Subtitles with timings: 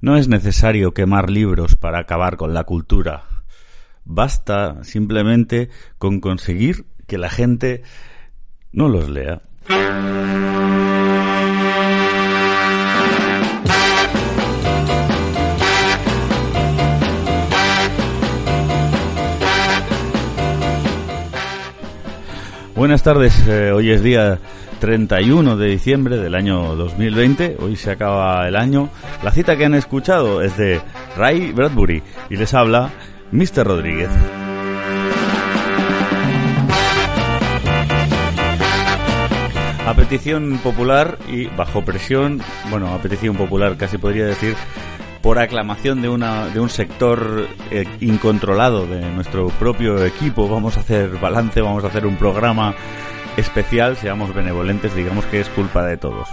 [0.00, 3.24] No es necesario quemar libros para acabar con la cultura.
[4.04, 7.82] Basta simplemente con conseguir que la gente
[8.72, 9.42] no los lea.
[22.74, 24.40] Buenas tardes, eh, hoy es día
[24.84, 28.90] 31 de diciembre del año 2020, hoy se acaba el año.
[29.22, 30.78] La cita que han escuchado es de
[31.16, 32.90] Ray Bradbury y les habla
[33.32, 33.66] Mr.
[33.66, 34.10] Rodríguez.
[39.86, 44.54] A petición popular y bajo presión, bueno, a petición popular casi podría decir,
[45.22, 50.80] por aclamación de, una, de un sector eh, incontrolado de nuestro propio equipo, vamos a
[50.80, 52.74] hacer balance, vamos a hacer un programa
[53.36, 56.28] especial, seamos benevolentes, digamos que es culpa de todos.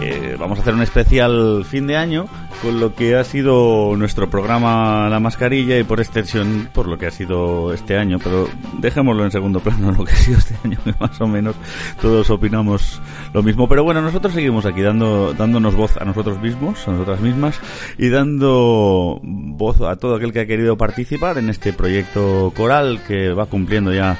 [0.00, 2.26] Eh, vamos a hacer un especial fin de año
[2.62, 7.06] con lo que ha sido nuestro programa La Mascarilla y por extensión por lo que
[7.06, 10.78] ha sido este año, pero dejémoslo en segundo plano lo que ha sido este año,
[10.84, 11.56] que más o menos
[12.00, 13.02] todos opinamos
[13.34, 13.68] lo mismo.
[13.68, 17.58] Pero bueno, nosotros seguimos aquí dando, dándonos voz a nosotros mismos, a nosotras mismas,
[17.98, 23.32] y dando voz a todo aquel que ha querido participar en este proyecto coral que
[23.32, 24.18] va cumpliendo ya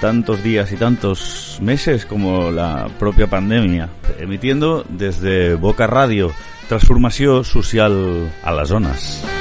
[0.00, 3.88] tantos días y tantos meses como la propia pandemia,
[4.20, 6.30] emitiendo desde Boca Radio
[6.68, 7.98] transformació social
[8.44, 9.37] a les zones.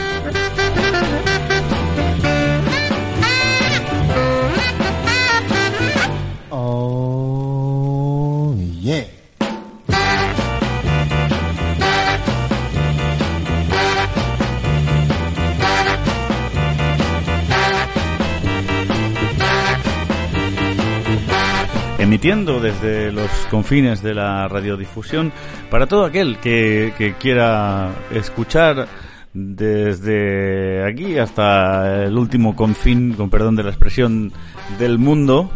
[22.17, 25.31] Desde los confines de la radiodifusión
[25.69, 28.87] para todo aquel que, quiera escuchar
[29.33, 34.31] desde aquí hasta el último confín, con perdón de la expresión,
[34.80, 35.52] del mundo.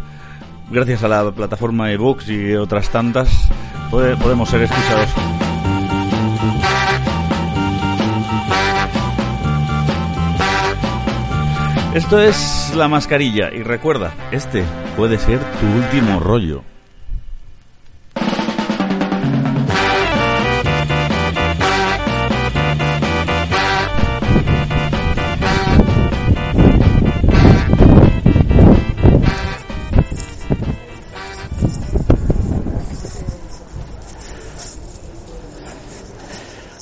[0.70, 3.48] Gracias a la plataforma evox y otras tantas,
[3.90, 5.10] podemos ser escuchados.
[11.94, 14.64] Esto es la mascarilla y recuerda, este
[14.96, 16.62] puede ser tu último rollo.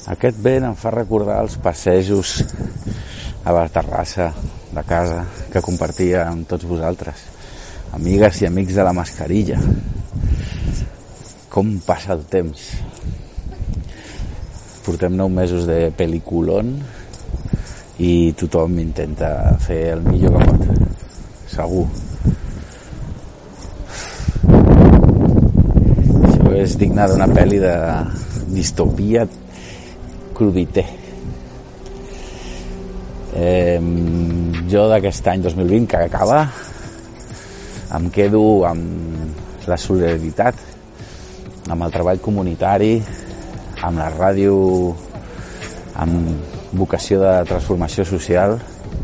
[0.06, 2.44] Aquest vent em fa recordar els passejos
[3.42, 4.30] a la terrassa
[4.70, 7.24] de casa que compartia amb tots vosaltres,
[7.96, 9.58] amigues i amics de la mascarilla.
[11.50, 12.68] Com passa el temps.
[14.86, 16.76] Portem nou mesos de pel·liculon
[18.00, 20.86] i tothom intenta fer el millor que pot.
[21.50, 21.84] Segur.
[26.30, 27.74] Això és digne d'una pel·li de
[28.54, 29.26] distopia
[30.38, 30.86] cruditer.
[33.34, 33.78] Eh,
[34.70, 36.44] jo d'aquest any 2020 que acaba
[37.96, 40.54] em quedo amb la solidaritat,
[41.70, 42.92] amb el treball comunitari,
[43.82, 44.54] amb la ràdio,
[45.98, 48.56] amb vocació de transformació social,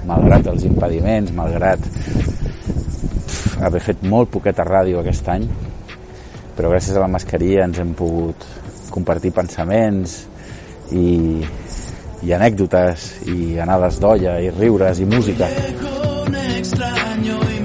[0.06, 1.82] malgrat els impediments, malgrat
[3.66, 5.48] haver fet molt poqueta ràdio aquest any,
[6.56, 8.46] però gràcies a la mascarilla ens hem pogut
[8.94, 10.20] compartir pensaments
[10.94, 11.42] i,
[12.26, 15.46] i anècdotes i anades d'olla i riures i música.
[15.78, 17.55] Con extraño email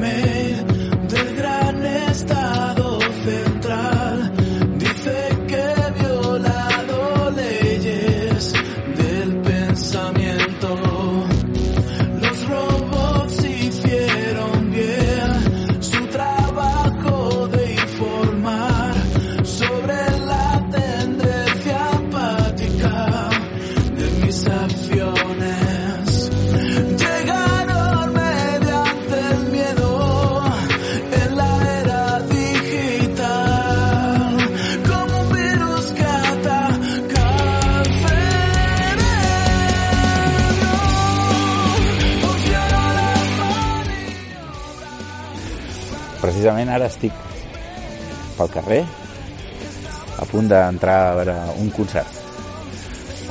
[46.22, 47.14] Precisament ara estic
[48.38, 48.82] pel carrer
[50.22, 52.20] a punt d'entrar a veure un concert.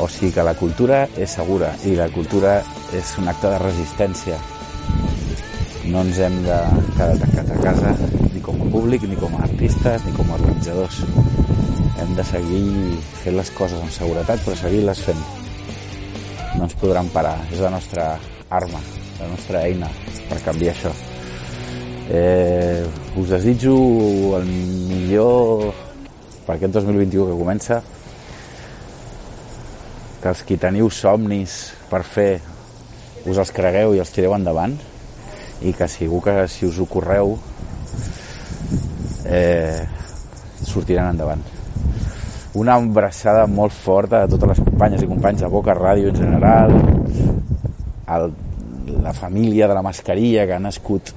[0.01, 2.57] O sigui que la cultura és segura i la cultura
[2.97, 4.39] és un acte de resistència.
[5.91, 6.57] No ens hem de
[6.97, 7.93] quedar tancats a casa
[8.33, 11.05] ni com a públic, ni com a artistes, ni com a organitzadors.
[12.01, 12.65] hem de seguir
[13.21, 15.21] fent les coses amb seguretat, però seguir-les fent.
[16.57, 18.09] No ens podran parar, és la nostra
[18.49, 18.81] arma,
[19.21, 19.93] la nostra eina
[20.31, 21.10] per canviar això.
[22.13, 22.85] Eh,
[23.17, 23.73] us desitjo
[24.41, 24.49] el
[24.91, 25.71] millor
[26.43, 27.77] per aquest 2021 que comença,
[30.19, 32.33] que els qui teniu somnis per fer
[33.31, 34.75] us els cregueu i els tireu endavant.
[35.63, 37.37] I que segur que si us ho correu
[39.31, 39.87] eh,
[40.67, 41.47] sortiran endavant.
[42.59, 46.75] Una abraçada molt forta a totes les companyes i companys de Boca Ràdio en general,
[48.17, 48.33] el,
[49.05, 51.15] la família de la mascarilla que ha nascut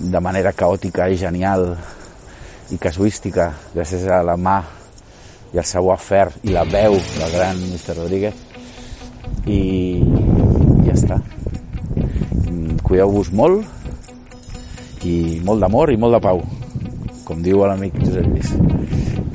[0.00, 1.74] de manera caòtica i genial
[2.70, 4.58] i casuística gràcies a la mà
[5.52, 7.98] i al seu afer i la veu del gran Mr.
[7.98, 8.34] Rodríguez
[9.46, 9.60] i
[10.86, 11.20] ja està
[12.82, 16.42] cuideu-vos molt i molt d'amor i molt de pau
[17.24, 18.70] com diu l'amic Josep Lluís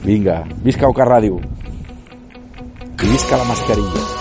[0.06, 1.40] Vinga, visca Oca Ràdio.
[3.02, 4.15] I visca la mascarilla.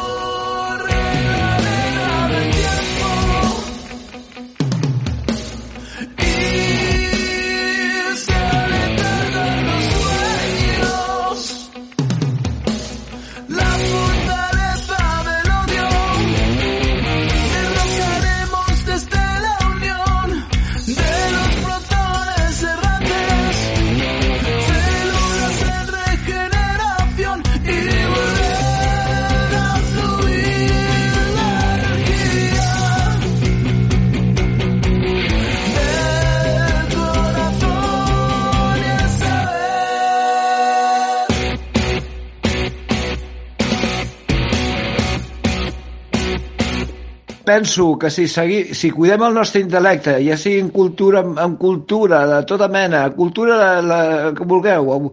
[47.55, 52.25] Penso que si, segui, si cuidem el nostre intel·lecte, ja sigui en cultura, en cultura
[52.27, 53.99] de tota mena, cultura la, la,
[54.35, 55.13] que vulgueu, au-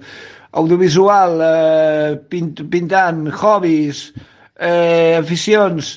[0.58, 4.08] audiovisual, eh, pint, pintant, hobbies,
[4.58, 5.94] eh, aficions,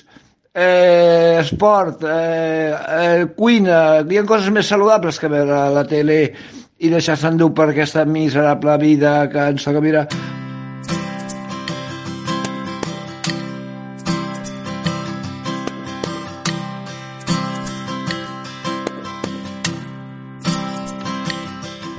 [0.55, 2.71] eh, esport, eh,
[3.01, 6.21] eh, cuina, hi ha coses més saludables que veure la tele
[6.79, 10.07] i deixar-se endur per aquesta miserable vida que ens toca mirar.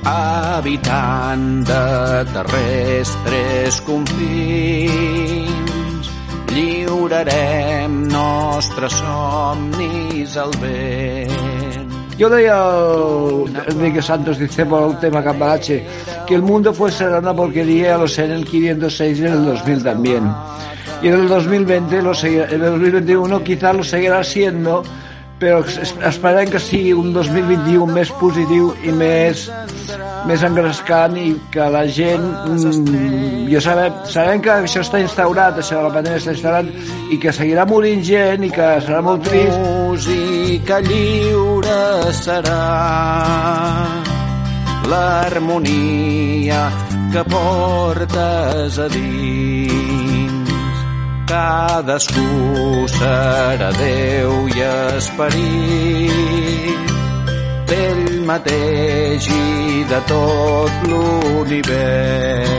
[0.06, 4.94] Habitant de terrestres confins,
[6.54, 11.90] lliurarem nostres somnis al vent.
[12.16, 15.84] Yo leía al Enrique Santos dice por el tema Cambalache
[16.26, 19.44] que el mundo fue será una porquería, lo sé en el 506 y en el
[19.44, 20.32] 2000 también.
[21.02, 24.82] Y en el 2020, lo seguirá- en el 2021 quizás lo seguirá siendo,
[25.38, 29.52] però es- esperem que sigui un 2021 més positiu i més,
[30.26, 32.26] més engrescant i que la gent...
[32.50, 37.18] Mm, jo sabem, sabem que això està instaurat, això de la pandèmia està instaurat i
[37.22, 39.58] que seguirà morint gent i que serà molt trist.
[39.62, 41.78] Música lliure
[42.16, 42.62] serà
[44.90, 46.62] l'harmonia
[47.12, 50.52] que portes a dins.
[51.30, 54.60] Cadascú serà Déu i
[54.96, 56.16] esperit.
[57.66, 62.52] D'ell mateix i de tot l'univers.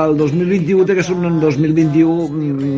[0.00, 2.28] El 2021 té que ser un 2021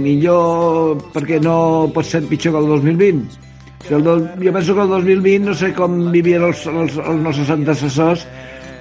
[0.07, 1.57] millor perquè no
[1.95, 3.41] pot ser pitjor que el 2020.
[3.83, 7.23] Si el do, jo penso que el 2020, no sé com vivien els, els, els
[7.23, 8.27] nostres antecessors,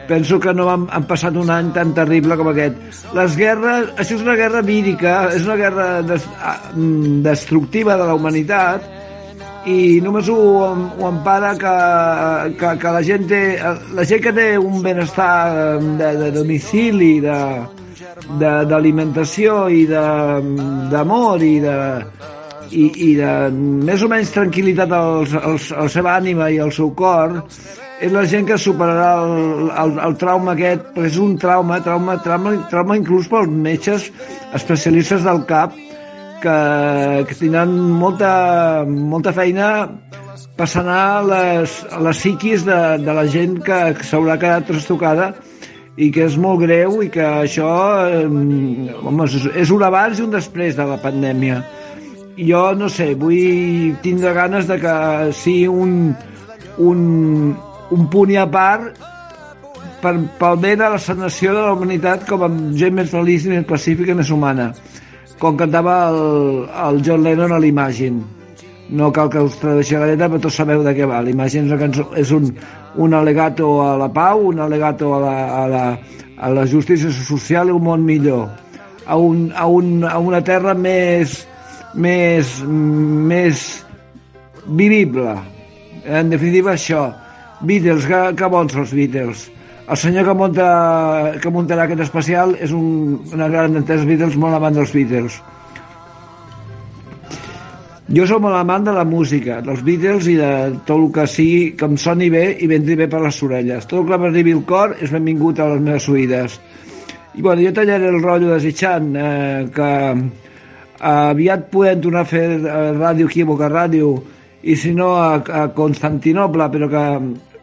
[0.07, 2.77] penso que no han, han passat un any tan terrible com aquest.
[3.17, 6.25] Les guerres, això és una guerra vírica, és una guerra des,
[6.75, 8.85] mm, destructiva de la humanitat,
[9.69, 10.37] i només ho,
[10.97, 11.73] ho empara que,
[12.57, 13.41] que, que la gent té,
[13.93, 15.33] la gent que té un benestar
[15.99, 17.13] de, de domicili,
[18.41, 21.77] d'alimentació i d'amor i de,
[22.71, 26.73] i, i de més o menys tranquil·litat al, al, a la seva ànima i al
[26.75, 27.37] seu cor
[28.01, 32.55] és la gent que superarà el, el, el trauma aquest, és un trauma, trauma, trauma,
[32.71, 34.09] trauma inclús pels metges
[34.57, 35.77] especialistes del cap
[36.41, 38.31] que, que tindran molta,
[38.88, 39.67] molta feina
[40.57, 45.31] per sanar les, les psiquis de, de la gent que, s'haurà quedat trastocada
[45.98, 47.69] i que és molt greu i que això
[48.07, 49.27] eh, home,
[49.60, 51.62] és un abans i un després de la pandèmia.
[52.41, 54.95] Jo no sé, vull tindre ganes de que
[55.36, 56.13] sigui un,
[56.81, 57.01] un,
[57.91, 59.01] un punt i a part
[60.01, 63.53] per, pel bé de la sanació de la humanitat com a gent més feliç i
[63.53, 64.71] més pacífica i més humana
[65.41, 66.21] com cantava el,
[66.69, 68.41] el John Lennon a l'Imagine
[68.91, 71.21] no cal que us tradueixi la lletra, però tots sabeu de què va.
[71.24, 72.50] L'Imagine és, una cançó, és un,
[73.00, 75.86] un al·legato a la pau, un al·legato a la, a la,
[76.36, 78.50] a la justícia social i un món millor,
[79.05, 81.39] a, un, a, un, a una terra més,
[81.95, 83.63] més, més
[84.67, 85.38] vivible.
[86.03, 87.07] En definitiva, això.
[87.62, 89.48] Beatles, que, que bons els Beatles.
[89.91, 90.67] El senyor que, munta,
[91.43, 95.36] que muntarà aquest especial és un, una gran entesa Beatles, molt amant dels Beatles.
[98.15, 100.51] Jo som molt amant de la música, dels Beatles i de
[100.88, 103.88] tot el que sigui que em soni bé i ventri bé per les orelles.
[103.91, 106.57] Tot el que m'arribi al cor és benvingut a les meves oïdes.
[107.36, 109.91] I bueno, jo tallaré el rotllo desitjant eh, que
[111.12, 114.17] aviat podem tornar a fer eh, ràdio aquí a Boca Ràdio
[114.63, 117.07] i si no a, a Constantinople, però que,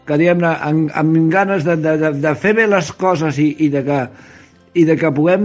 [0.08, 3.84] que diguem-ne, amb, amb ganes de, de, de, fer bé les coses i, i de
[3.86, 4.00] que
[4.78, 5.44] i de que puguem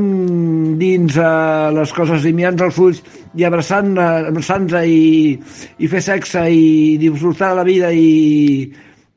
[0.77, 1.27] dins eh,
[1.73, 2.99] les coses i mirant els ulls
[3.39, 5.37] i abraçant-nos abraçant i,
[5.79, 8.67] i fer sexe i disfrutar de la vida i,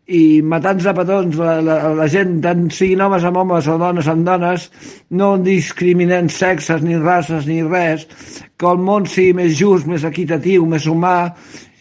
[0.06, 4.08] i matar-nos a petons la, la, la gent, tant siguin homes amb homes o dones
[4.08, 4.68] amb dones,
[5.10, 8.06] no discriminant sexes ni races ni res,
[8.56, 11.34] que el món sigui més just, més equitatiu, més humà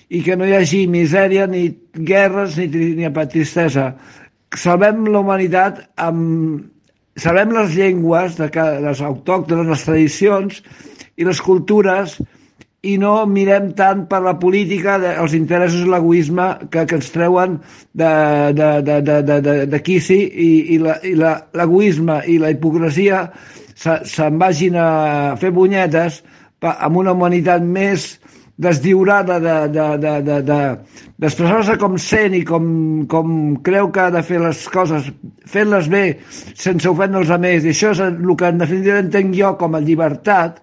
[0.10, 2.68] i que no hi hagi misèria ni guerres ni,
[3.00, 3.94] ni tristesa.
[4.56, 6.62] Salvem la humanitat amb,
[7.18, 10.62] sabem les llengües, de cada, les autòctones, les tradicions
[11.18, 12.20] i les cultures
[12.86, 17.58] i no mirem tant per la política, els interessos i l'egoisme que, que ens treuen
[17.98, 20.78] de quici i, i
[21.18, 23.26] l'egoisme i la hipocresia
[23.76, 24.90] se'n se vagin a
[25.42, 26.22] fer bunyetes
[26.62, 28.20] amb una humanitat més
[28.58, 32.68] desdiurada d'expressar-se de, de, de, de, com sent i com,
[33.12, 33.34] com
[33.66, 35.10] creu que ha de fer les coses,
[35.52, 36.04] fent-les bé,
[36.56, 37.68] sense ofendre els altres.
[37.68, 40.62] I això és el que en definitiva entenc jo com a llibertat.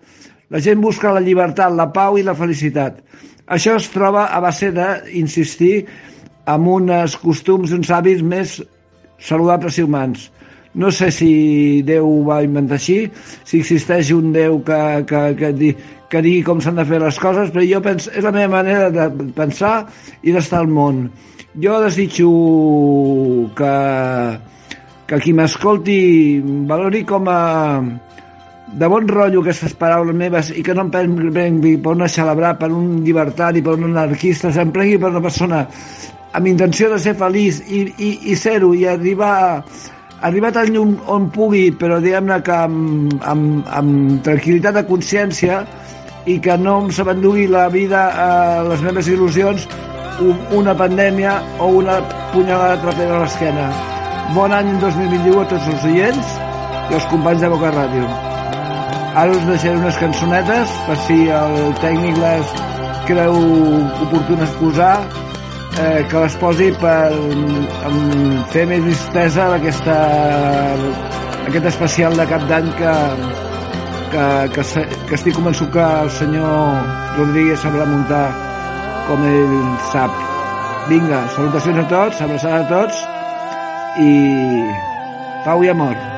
[0.52, 3.00] La gent busca la llibertat, la pau i la felicitat.
[3.52, 5.87] Això es troba a base d'insistir
[6.49, 8.61] en uns costums, uns hàbits més
[9.20, 10.30] saludables i humans.
[10.75, 13.04] No sé si Déu ho va inventar així,
[13.44, 15.75] si existeix un Déu que, que, que,
[16.12, 18.90] que digui com s'han de fer les coses, però jo penso, és la meva manera
[18.92, 19.87] de pensar
[20.21, 21.07] i d'estar al món.
[21.62, 22.28] Jo desitjo
[23.57, 23.75] que,
[25.09, 26.00] que qui m'escolti
[26.69, 27.40] valori com a
[28.73, 32.71] de bon rotllo aquestes paraules meves i que no em prengui per una celebrar, per
[32.73, 35.66] un llibertari, per un anarquista, se'm prengui per una persona
[36.33, 39.35] amb intenció de ser feliç i, i, i ser-ho i arribar
[40.23, 45.64] arribar tan llum on pugui, però diguem-ne que amb, amb, amb tranquil·litat de consciència
[46.26, 48.29] i que no em s'abandugui la vida a
[48.69, 49.67] les meves il·lusions
[50.55, 51.99] una pandèmia o una
[52.33, 53.71] punyalada trapera a l'esquena.
[54.37, 56.37] Bon any 2021 a tots els oients
[56.91, 58.07] i els companys de Boca Ràdio.
[59.12, 62.55] Ara us deixaré unes cançonetes per si el tècnic les
[63.09, 63.37] creu
[64.07, 64.95] oportunes posar
[65.81, 69.97] eh, que les posi per um, fer més distesa aquesta,
[71.49, 72.95] aquest especial de cap d'any que,
[74.12, 76.85] que, que, que estic convençut que el senyor
[77.16, 78.26] Rodríguez sabrà muntar
[79.09, 79.59] com ell
[79.92, 80.23] sap.
[80.90, 83.04] Vinga, salutacions a tots, abraçada a tots
[84.02, 84.11] i
[85.47, 86.12] pau i amor.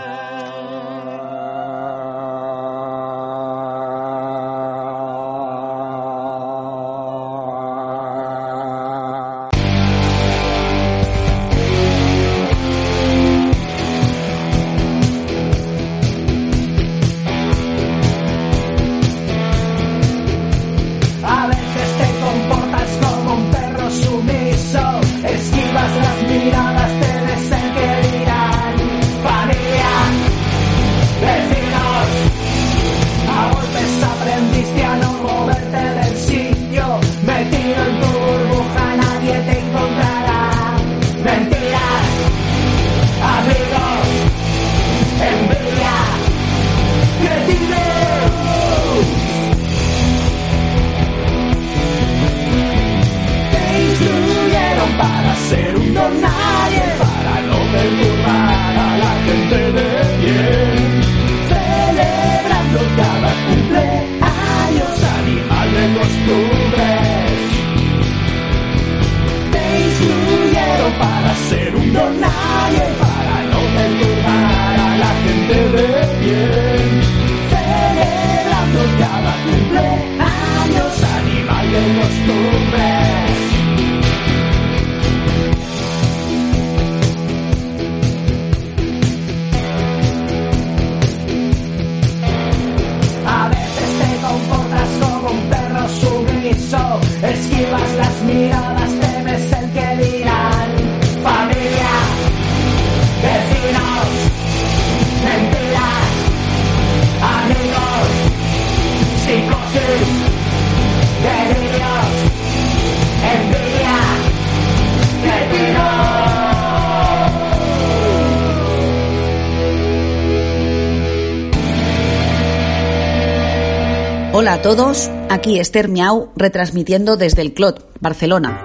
[124.65, 128.64] Todos, aquí Esther Miau retransmitiendo desde el Clot, Barcelona.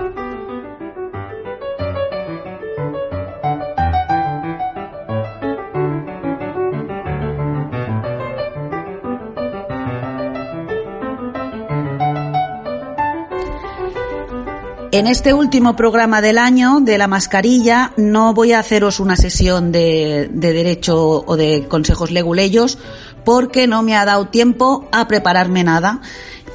[14.91, 19.71] En este último programa del año de la mascarilla no voy a haceros una sesión
[19.71, 22.79] de, de derecho o de consejos leguleyos
[23.23, 26.01] porque no me ha dado tiempo a prepararme nada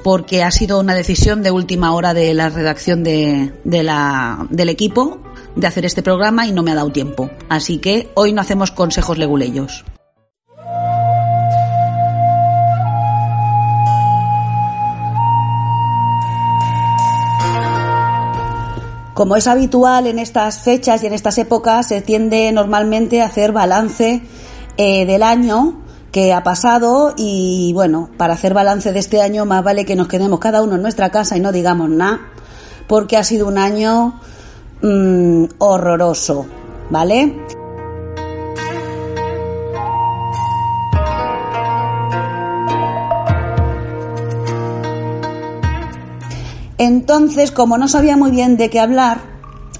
[0.02, 4.68] porque ha sido una decisión de última hora de la redacción de, de la, del
[4.68, 5.20] equipo
[5.54, 7.30] de hacer este programa y no me ha dado tiempo.
[7.48, 9.84] Así que hoy no hacemos consejos leguleyos.
[19.14, 23.52] Como es habitual en estas fechas y en estas épocas, se tiende normalmente a hacer
[23.52, 24.22] balance
[24.76, 25.80] eh, del año
[26.10, 30.08] que ha pasado y bueno, para hacer balance de este año más vale que nos
[30.08, 32.20] quedemos cada uno en nuestra casa y no digamos nada,
[32.88, 34.20] porque ha sido un año
[34.82, 36.46] mm, horroroso,
[36.90, 37.36] ¿vale?
[46.84, 49.18] Entonces, como no sabía muy bien de qué hablar,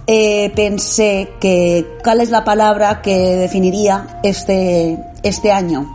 [0.06, 5.87] eh, pensé que cuál es la palabra que definiría este, este año.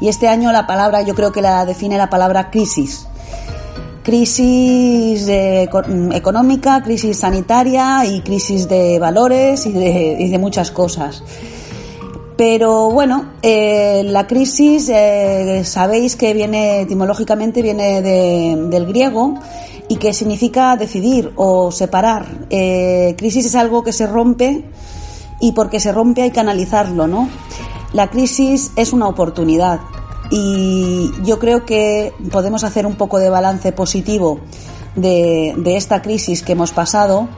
[0.00, 3.06] Y este año la palabra yo creo que la define la palabra crisis.
[4.02, 11.22] Crisis eh, eco- económica, crisis sanitaria y crisis de valores y de, muchas cosas.
[12.36, 14.90] Pero bueno, eh, la crisis,
[15.64, 19.34] sabéis que viene etimológicamente viene de- del griego
[19.88, 22.26] y que significa decidir o separar.
[22.50, 24.64] Eh, crisis es algo que se rompe
[25.40, 27.28] y porque se rompe hay que analizarlo, ¿no?
[27.92, 29.80] La crisis es una oportunidad
[30.30, 34.40] y yo creo que podemos hacer un poco de balance positivo
[34.94, 37.28] de, esta crisis que hemos pasado,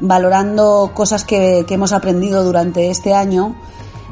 [0.00, 3.54] valorando cosas que, hemos aprendido durante este año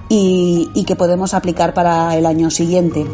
[0.08, 3.04] y que podemos aplicar para el año siguiente.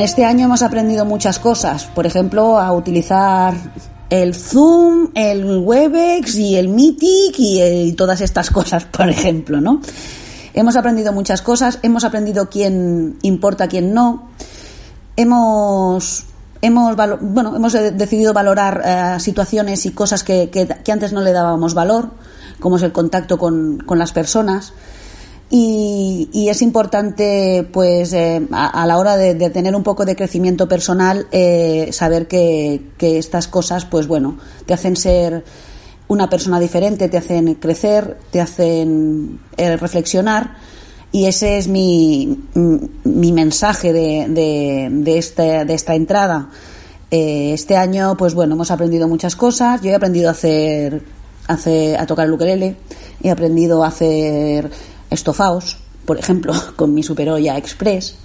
[0.00, 3.52] En este año hemos aprendido muchas cosas, por ejemplo, a utilizar
[4.08, 9.60] el Zoom, el Webex y el Meetic y, eh, y todas estas cosas, por ejemplo,
[9.60, 9.82] ¿no?
[10.54, 14.30] Hemos aprendido muchas cosas, hemos aprendido quién importa, quién no.
[15.16, 16.24] Hemos
[16.62, 21.20] hemos bueno, hemos de- decidido valorar eh, situaciones y cosas que, que- que antes no
[21.20, 22.08] le dábamos valor,
[22.58, 24.72] como es el contacto con, con las personas.
[25.52, 31.26] Y, es importante, pues, eh, a, la hora de, tener un poco de crecimiento personal,
[31.32, 35.44] eh, saber que, estas cosas, pues bueno, te hacen ser
[36.06, 40.56] una persona diferente, te hacen crecer, te hacen eh, reflexionar.
[41.12, 42.44] Y ese es mi,
[43.02, 46.50] mi mensaje de, de, de esta, de esta entrada.
[47.10, 49.82] Eh, este año, pues bueno, hemos aprendido muchas cosas.
[49.82, 51.02] Yo he aprendido a hacer,
[51.48, 52.76] a hacer- a tocar el ukelele,
[53.20, 54.70] he aprendido a hacer
[55.10, 58.16] estofaos, por ejemplo, con mi Superolla Express.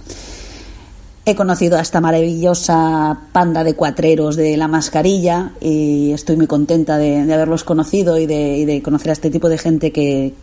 [1.28, 6.98] He conocido a esta maravillosa panda de cuatreros de la mascarilla y estoy muy contenta
[6.98, 10.34] de, haberlos conocido y de, conocer a este tipo de gente que,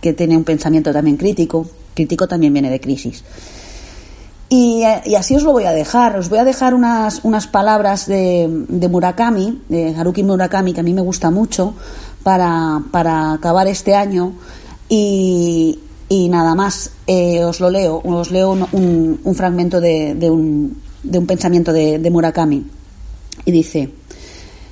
[0.00, 1.66] que tiene un pensamiento también crítico.
[1.92, 3.24] Crítico también viene de crisis.
[4.48, 6.16] Y, y así os lo voy a dejar.
[6.16, 10.84] Os voy a dejar unas, unas palabras de, de Murakami, de Haruki Murakami, que a
[10.84, 11.74] mí me gusta mucho,
[12.22, 14.34] para, para acabar este año.
[14.88, 18.00] Y, y nada más, eh, os lo leo.
[18.04, 22.64] Os leo un, un- fragmento de, de un, de un pensamiento de, de Murakami.
[23.44, 23.90] Y dice,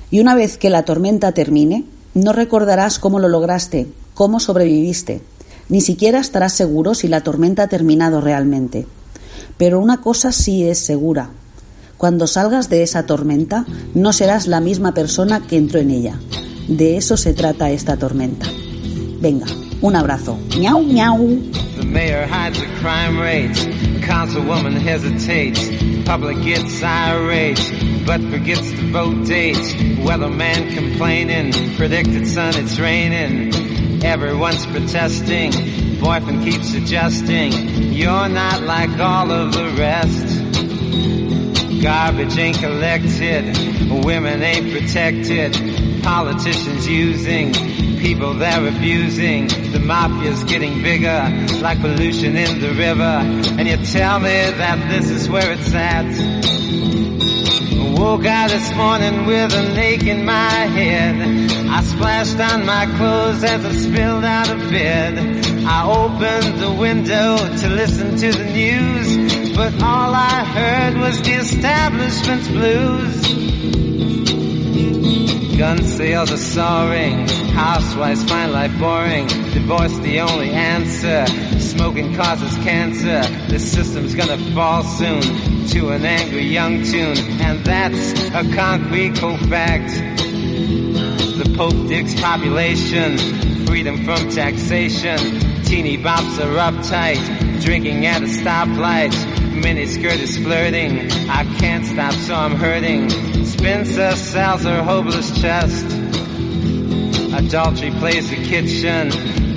[0.09, 5.21] y una vez que la tormenta termine, no recordarás cómo lo lograste, cómo sobreviviste.
[5.69, 8.87] Ni siquiera estarás seguro si la tormenta ha terminado realmente.
[9.57, 11.29] Pero una cosa sí es segura.
[11.97, 16.19] Cuando salgas de esa tormenta, no serás la misma persona que entró en ella.
[16.67, 18.45] De eso se trata esta tormenta.
[19.19, 19.47] Venga,
[19.81, 20.37] un abrazo.
[20.57, 21.51] Miau, miau.
[21.75, 23.65] The mayor hides the crime rates.
[24.05, 25.69] Councilwoman hesitates.
[26.05, 27.59] Public gets irate,
[28.05, 29.73] but forgets to vote dates.
[30.05, 31.75] Weatherman complaining.
[31.75, 34.03] Predicted sun, it's raining.
[34.03, 35.51] Everyone's protesting.
[35.99, 37.51] Boyfriend keeps adjusting.
[37.93, 40.47] You're not like all of the rest.
[41.81, 43.55] Garbage ain't collected,
[44.03, 45.55] women ain't protected,
[46.07, 47.51] politicians using
[47.99, 49.45] people they're abusing.
[49.75, 51.21] The mafia's getting bigger,
[51.61, 53.19] like pollution in the river.
[53.59, 56.07] And you tell me that this is where it's at.
[57.99, 61.15] Woke out this morning with an ache in my head.
[61.67, 65.13] I splashed on my clothes as I spilled out of bed.
[65.65, 71.33] I opened the window to listen to the news, but all I heard was the
[71.33, 73.76] establishment's blues.
[75.57, 81.25] Gun sales are soaring, housewives find life boring, divorce the only answer,
[81.57, 85.19] smoking causes cancer, the system's gonna fall soon
[85.69, 89.89] to an angry young tune, and that's a concrete cold fact.
[91.39, 93.17] The Pope digs population,
[93.65, 95.17] freedom from taxation,
[95.65, 99.13] teeny bops are uptight, drinking at a stoplight,
[99.61, 103.09] miniskirt is flirting, I can't stop so I'm hurting,
[103.45, 105.85] Spencer sells her hopeless chest.
[107.33, 109.09] Adultery plays the kitchen.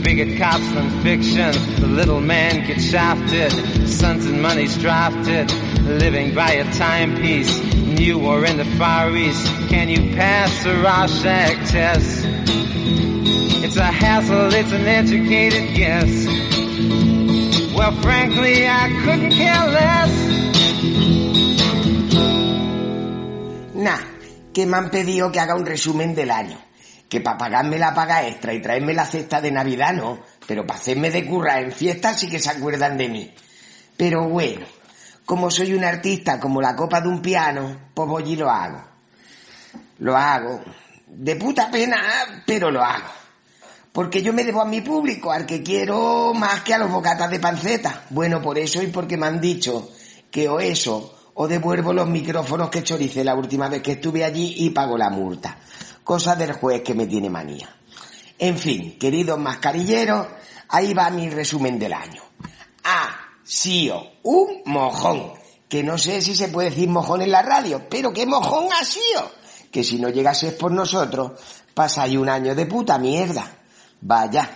[0.03, 1.53] Bigger cops than fiction.
[1.81, 3.53] The little man gets shafted.
[3.89, 5.51] Sons and money's drafted.
[5.83, 7.63] Living by a timepiece.
[7.75, 9.47] New war in the Far East.
[9.69, 12.25] Can you pass the Rorschach test?
[13.71, 16.27] It's a hassle, it's an educated guess.
[17.73, 20.11] Well, frankly, I couldn't care less.
[23.77, 24.01] Nah,
[24.53, 26.59] que me han pedido que haga un resumen del año.
[27.09, 30.81] Que para pagarme la paga extra y traerme la cesta de Navidad no, pero para
[30.81, 33.33] hacerme de curra en fiestas sí que se acuerdan de mí.
[33.97, 34.67] Pero bueno,
[35.25, 38.83] como soy un artista como la copa de un piano, pues voy y lo hago.
[40.01, 40.61] Lo hago.
[41.07, 42.03] De puta pena,
[42.45, 43.20] pero lo hago.
[43.93, 47.31] Porque yo me debo a mi público, al que quiero más que a los bocatas
[47.31, 48.05] de panceta.
[48.11, 49.91] Bueno, por eso y porque me han dicho
[50.31, 54.55] que o eso o devuelvo los micrófonos que choricé la última vez que estuve allí
[54.59, 55.59] y pago la multa.
[56.05, 57.69] Cosa del juez que me tiene manía.
[58.39, 60.27] En fin, queridos mascarilleros,
[60.69, 62.23] ahí va mi resumen del año.
[62.85, 63.11] Ha
[63.43, 65.33] sido un mojón.
[65.69, 68.85] Que no sé si se puede decir mojón en la radio, pero qué mojón ha
[68.85, 69.31] sido.
[69.71, 71.33] Que si no llegases por nosotros,
[71.75, 73.60] pasáis un año de puta mierda.
[74.01, 74.51] Vaya.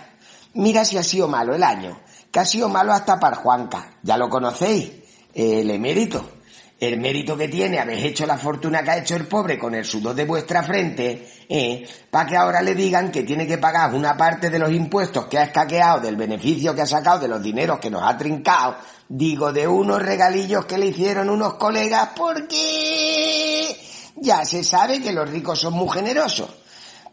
[0.55, 2.01] Mira si ha sido malo el año.
[2.31, 3.99] Que ha sido malo hasta para Juanca.
[4.03, 4.93] Ya lo conocéis.
[5.33, 6.35] El emérito
[6.81, 9.85] el mérito que tiene habéis hecho la fortuna que ha hecho el pobre con el
[9.85, 14.17] sudor de vuestra frente, eh, para que ahora le digan que tiene que pagar una
[14.17, 17.79] parte de los impuestos que ha escaqueado, del beneficio que ha sacado, de los dineros
[17.79, 18.77] que nos ha trincado,
[19.09, 23.77] digo, de unos regalillos que le hicieron unos colegas, porque
[24.17, 26.64] ya se sabe que los ricos son muy generosos.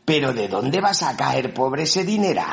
[0.06, 2.44] Pero ¿de dónde va a el pobre ese dinero?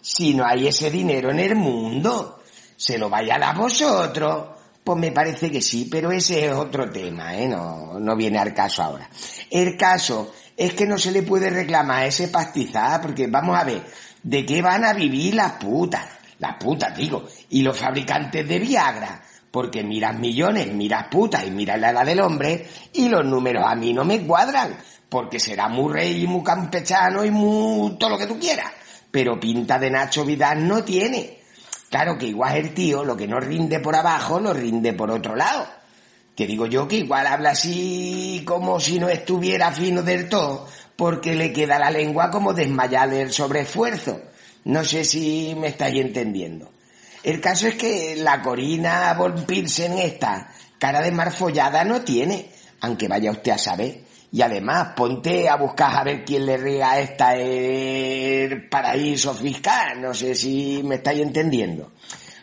[0.00, 2.42] Si no hay ese dinero en el mundo,
[2.76, 4.48] se lo vaya a vosotros.
[4.84, 7.48] Pues me parece que sí, pero ese es otro tema, ¿eh?
[7.48, 9.10] No, no viene al caso ahora.
[9.50, 13.82] El caso es que no se le puede reclamar ese pastizal, porque vamos a ver,
[14.22, 16.06] ¿de qué van a vivir las putas?
[16.38, 19.22] Las putas, digo, y los fabricantes de Viagra.
[19.56, 23.74] Porque miras millones, miras putas y miras la edad del hombre, y los números a
[23.74, 24.76] mí no me cuadran,
[25.08, 28.70] porque será muy rey y muy campechano y muy todo lo que tú quieras.
[29.10, 31.38] Pero pinta de Nacho Vidal no tiene.
[31.88, 35.34] Claro que igual el tío lo que no rinde por abajo lo rinde por otro
[35.34, 35.66] lado.
[36.36, 41.34] Que digo yo que igual habla así como si no estuviera fino del todo, porque
[41.34, 44.20] le queda la lengua como desmayada del sobreesfuerzo.
[44.66, 46.75] No sé si me estáis entendiendo.
[47.26, 52.50] El caso es que la Corina von Pilsen esta, cara de marfollada no tiene,
[52.82, 54.04] aunque vaya usted a saber.
[54.30, 60.00] Y además, ponte a buscar a ver quién le riega a esta el paraíso fiscal.
[60.00, 61.90] No sé si me estáis entendiendo.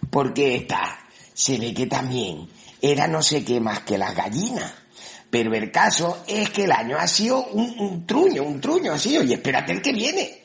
[0.10, 1.00] Porque esta
[1.34, 2.50] se ve que también
[2.82, 4.74] era no sé qué más que las gallinas.
[5.30, 9.18] Pero el caso es que el año ha sido un, truño, un truño así.
[9.18, 10.43] Oye, espérate el que viene.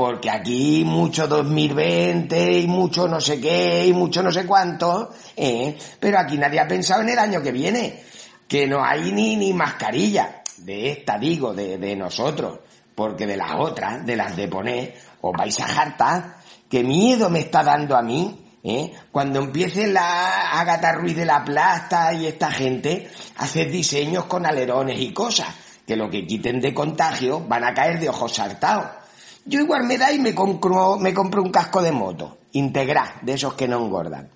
[0.00, 5.76] Porque aquí mucho 2020 y mucho no sé qué y mucho no sé cuánto, ¿eh?
[6.00, 8.02] Pero aquí nadie ha pensado en el año que viene.
[8.48, 12.60] Que no hay ni, ni mascarilla de esta digo, de, de nosotros,
[12.94, 16.36] porque de las otras, de las de poner, os vais a hartar,
[16.70, 18.94] qué miedo me está dando a mí, ¿eh?
[19.12, 24.46] Cuando empiece la Agatha Ruiz de la Plasta y esta gente a hacer diseños con
[24.46, 25.54] alerones y cosas,
[25.86, 28.99] que lo que quiten de contagio van a caer de ojos saltados.
[29.44, 33.34] Yo igual me da y me compro, me compro un casco de moto, integral, de
[33.34, 34.28] esos que no engordan.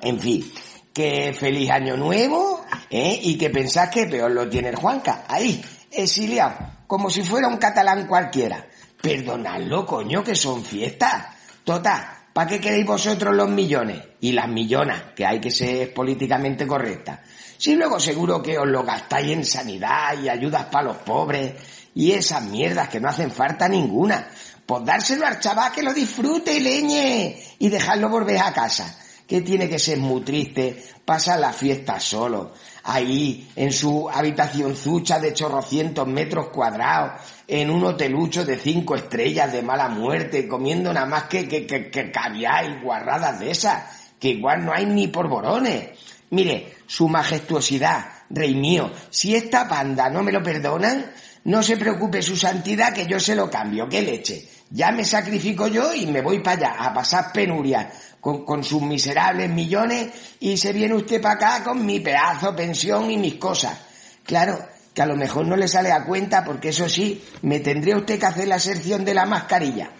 [0.00, 0.44] En fin,
[0.92, 3.20] que feliz año nuevo, ¿eh?
[3.22, 7.58] Y que pensás que peor lo tiene el Juanca, ahí, exiliado, como si fuera un
[7.58, 8.66] catalán cualquiera.
[9.00, 11.26] Perdonadlo, coño, que son fiestas.
[11.64, 14.02] Tota, ¿Para qué queréis vosotros los millones?
[14.20, 17.22] Y las millonas, que hay que ser políticamente correcta.
[17.58, 21.52] Si luego seguro que os lo gastáis en sanidad y ayudas para los pobres
[21.94, 24.28] y esas mierdas que no hacen falta ninguna.
[24.64, 28.98] Pues dárselo al chaval que lo disfrute leñe y dejarlo volver a casa.
[29.26, 32.52] Que tiene que ser muy triste pasar la fiesta solo,
[32.84, 39.52] ahí en su habitación zucha de chorrocientos metros cuadrados, en un hotelucho de cinco estrellas
[39.52, 43.84] de mala muerte, comiendo nada más que, que, que, que caviar y guarradas de esas,
[44.18, 45.90] que igual no hay ni por borones.
[46.30, 51.10] Mire, su majestuosidad, rey mío, si esta banda no me lo perdonan,
[51.44, 54.48] no se preocupe su santidad que yo se lo cambio, qué leche.
[54.70, 58.82] Ya me sacrifico yo y me voy para allá a pasar penuria con, con sus
[58.82, 60.08] miserables millones
[60.40, 63.76] y se viene usted para acá con mi pedazo, pensión y mis cosas.
[64.24, 64.58] Claro,
[64.94, 68.18] que a lo mejor no le sale a cuenta porque eso sí, me tendría usted
[68.18, 69.90] que hacer la sección de la mascarilla.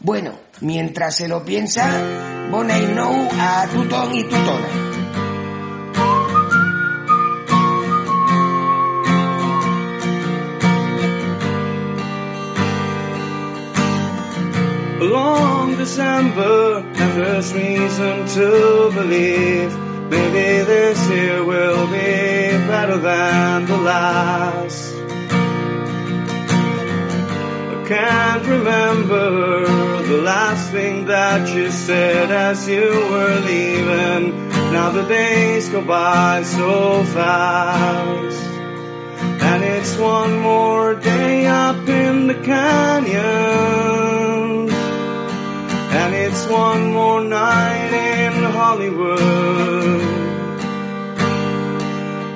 [0.00, 4.87] Bueno, mientras se lo piensa, Bona y No a tutón y tutona.
[15.00, 19.72] A long December, and there's reason to believe
[20.10, 24.94] maybe this year will be better than the last.
[27.74, 34.48] I can't remember the last thing that you said as you were leaving.
[34.72, 38.42] Now the days go by so fast.
[39.48, 44.47] And it's one more day up in the canyon.
[46.50, 50.00] One more night in Hollywood.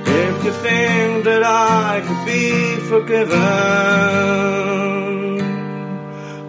[0.06, 3.40] If you think that I could be forgiven,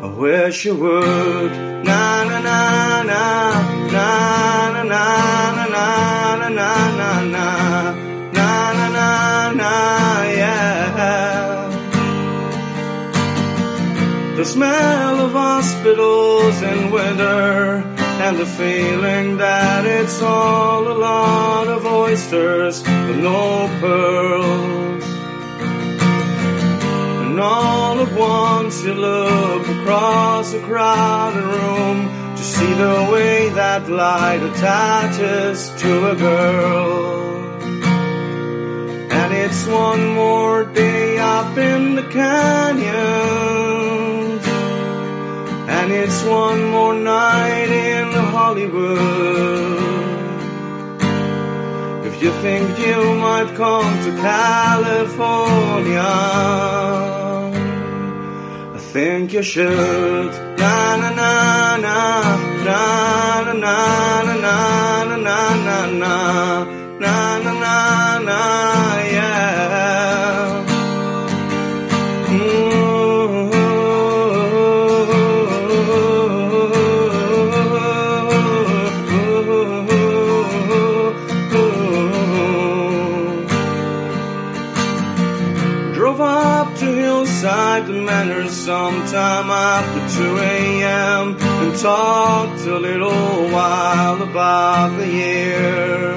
[0.04, 1.52] I wish you would.
[1.86, 3.26] Na na na na
[3.96, 4.10] na
[4.74, 5.06] na na
[5.56, 7.33] na na na na na
[14.44, 17.76] The smell of hospitals in winter
[18.26, 25.06] and the feeling that it's all a lot of oysters but no pearls.
[27.24, 33.90] And all at once you look across a crowded room to see the way that
[33.90, 37.54] light attaches to a girl.
[39.10, 43.73] And it's one more day up in the canyons.
[45.68, 49.84] And it's one more night in Hollywood.
[52.06, 56.02] If you think you might come to California,
[58.74, 60.53] I think you should.
[88.74, 91.38] Sometime after 2 a.m.
[91.62, 96.16] and talked a little while about the year.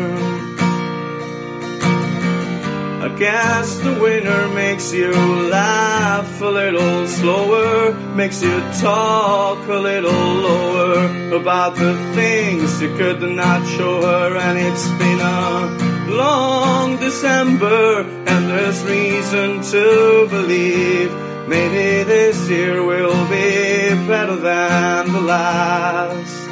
[3.06, 5.12] I guess the winter makes you
[5.58, 7.92] laugh a little slower,
[8.22, 8.56] makes you
[8.88, 11.00] talk a little lower
[11.40, 17.84] about the things you could not show her, and it's been a long December,
[18.30, 26.42] and there's reason to believe maybe this year will be better than the last.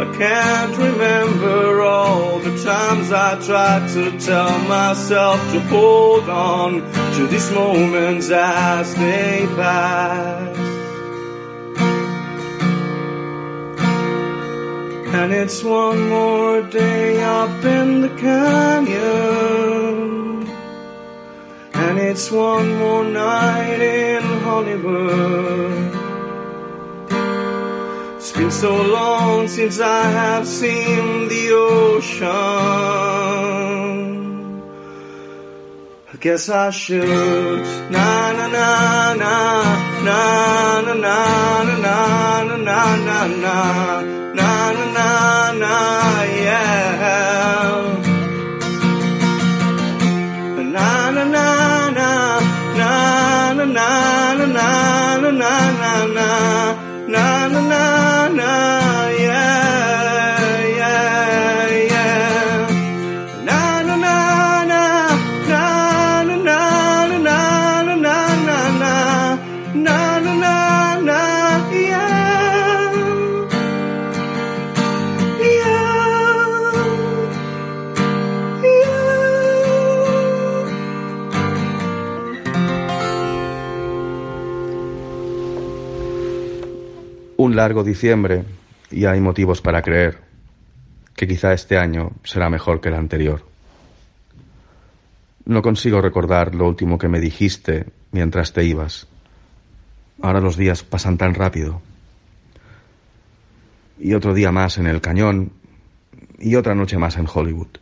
[0.00, 6.82] I can't remember all the times I tried to tell myself to hold on
[7.14, 10.56] to these moments as they pass.
[15.18, 20.27] And it's one more day up in the canyon.
[21.84, 25.94] And it's one more night in Hollywood.
[28.16, 32.28] It's been so long since I have seen the ocean.
[36.12, 37.62] I guess I should.
[37.94, 39.34] Na na na na
[40.08, 41.16] na na na
[41.64, 41.96] na
[42.44, 44.17] na na na na
[87.58, 88.44] largo diciembre
[88.88, 90.20] y hay motivos para creer
[91.16, 93.44] que quizá este año será mejor que el anterior.
[95.44, 99.08] No consigo recordar lo último que me dijiste mientras te ibas.
[100.22, 101.82] Ahora los días pasan tan rápido.
[103.98, 105.50] Y otro día más en el cañón
[106.38, 107.78] y otra noche más en Hollywood.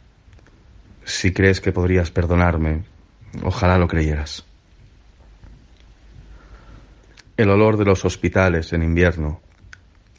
[1.05, 2.85] Si crees que podrías perdonarme,
[3.43, 4.43] ojalá lo creyeras.
[7.37, 9.43] El olor de los hospitales en invierno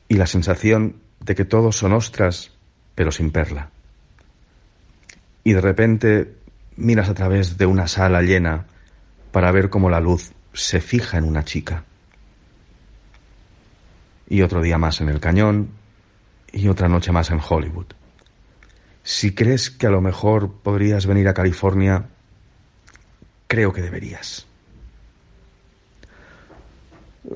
[0.07, 2.51] y la sensación de que todos son ostras,
[2.95, 3.69] pero sin perla.
[5.43, 6.35] Y de repente
[6.75, 8.65] miras a través de una sala llena
[9.31, 11.83] para ver cómo la luz se fija en una chica.
[14.29, 15.69] Y otro día más en el cañón
[16.51, 17.87] y otra noche más en Hollywood.
[19.03, 22.07] Si crees que a lo mejor podrías venir a California,
[23.47, 24.45] creo que deberías.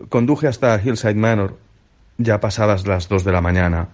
[0.10, 1.58] Conduje hasta Hillside Manor
[2.24, 3.90] ya pasadas las dos de la mañana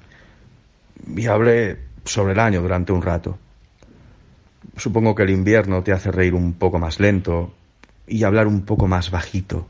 [1.16, 3.38] y hablé sobre el año durante un rato.
[4.78, 7.54] Supongo que el invierno te hace reír un poco más lento
[8.06, 9.68] y hablar un poco más bajito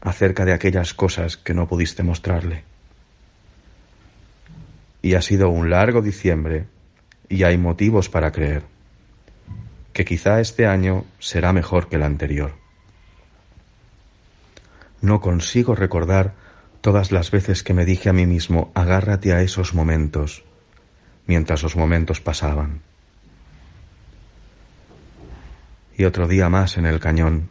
[0.00, 2.64] acerca de aquellas cosas que no pudiste mostrarle.
[5.00, 6.66] Y ha sido un largo diciembre
[7.28, 8.64] y hay motivos para creer
[9.92, 12.54] que quizá este año será mejor que el anterior.
[15.00, 16.34] No consigo recordar
[16.82, 20.44] todas las veces que me dije a mí mismo, agárrate a esos momentos,
[21.26, 22.82] mientras los momentos pasaban
[25.96, 27.48] y otro día más en el cañón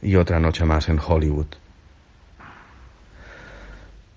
[0.00, 1.48] y otra noche más en Hollywood.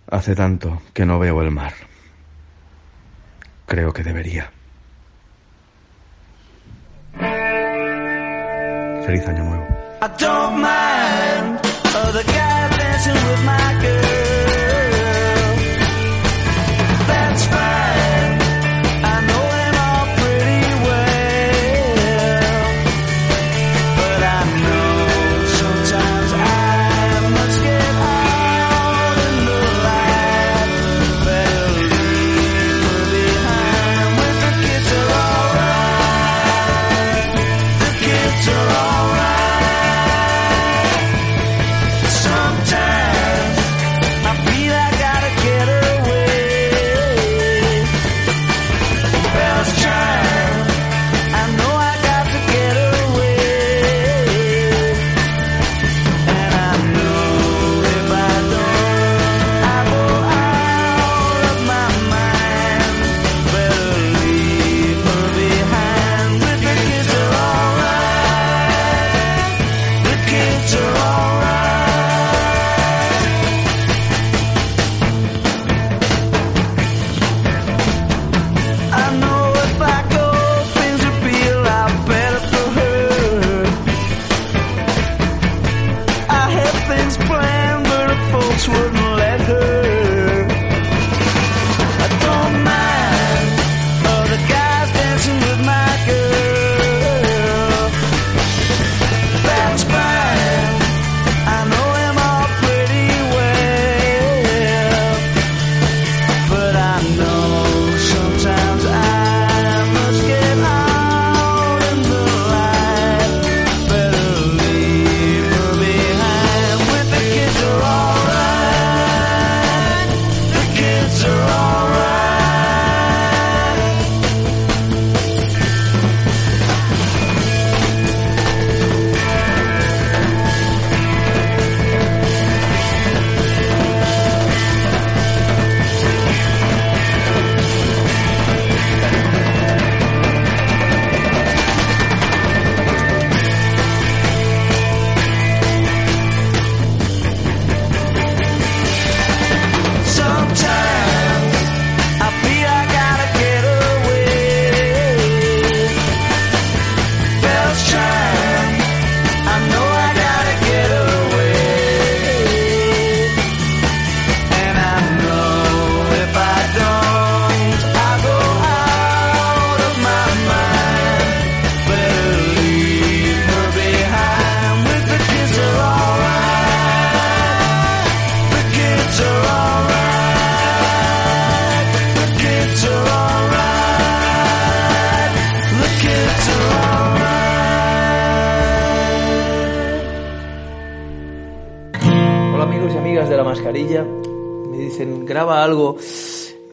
[0.09, 1.73] Hace tanto que no veo el mar.
[3.65, 4.51] Creo que debería.
[9.05, 9.67] Feliz año nuevo.
[13.05, 14.26] With my girl.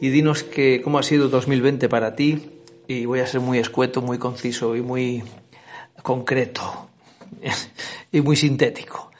[0.05, 2.39] Y dinos que, cómo ha sido 2020 para ti.
[2.87, 5.23] Y voy a ser muy escueto, muy conciso y muy
[6.03, 6.89] concreto
[8.11, 9.11] y muy sintético.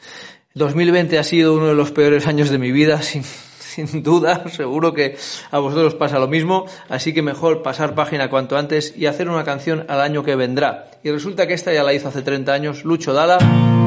[0.54, 4.48] 2020 ha sido uno de los peores años de mi vida, sin, sin duda.
[4.48, 5.16] Seguro que
[5.50, 6.66] a vosotros pasa lo mismo.
[6.88, 10.92] Así que mejor pasar página cuanto antes y hacer una canción al año que vendrá.
[11.02, 13.85] Y resulta que esta ya la hizo hace 30 años Lucho Dala.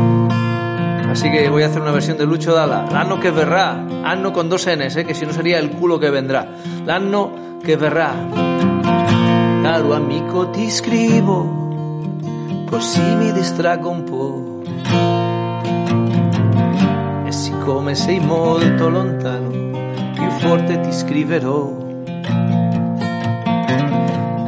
[1.12, 2.86] Así que voy a hacer una versión de Lucho Dalla.
[2.91, 3.72] L'anno che verrà.
[4.03, 6.47] Anno con dos N's, eh, que si no sería el culo que vendrá.
[6.86, 8.14] L'anno che verrà.
[9.64, 11.57] Caro amico ti scrivo,
[12.80, 14.62] si mi distraggo un po'.
[17.28, 19.49] E siccome sei molto lontano,
[20.14, 21.88] più forte ti scriverò.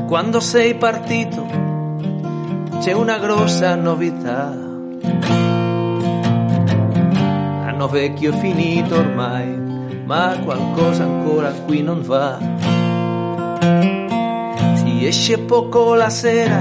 [0.07, 1.45] Quando sei partito,
[2.79, 4.70] c'è una grossa novità.
[7.81, 9.59] L'anno vecchio finito ormai,
[10.05, 12.37] ma qualcosa ancora qui non va.
[14.75, 16.59] Si esce poco la sera,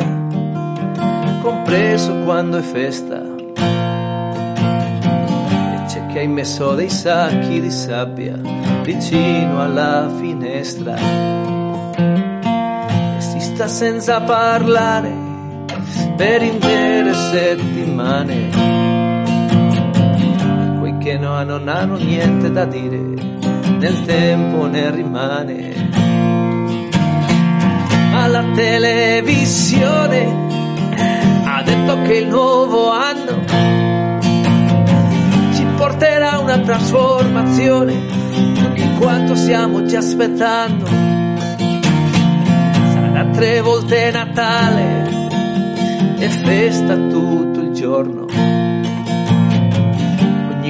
[1.42, 3.20] compreso quando è festa.
[5.74, 8.40] E c'è chi ha messo dei sacchi di sabbia
[8.82, 10.96] vicino alla finestra.
[13.18, 15.12] E si sta senza parlare
[16.16, 18.79] per intere settimane
[21.00, 25.88] che no, non hanno niente da dire, nel tempo ne rimane.
[28.12, 30.48] Ma la televisione
[31.44, 33.44] ha detto che il nuovo anno
[35.54, 37.94] ci porterà una trasformazione
[38.74, 40.84] di quanto stiamo già aspettando.
[42.92, 45.08] Sarà tre volte Natale
[46.18, 48.49] e festa tutto il giorno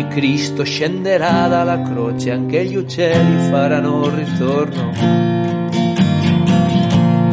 [0.00, 4.92] ogni Cristo scenderà dalla croce, anche gli uccelli faranno ritorno.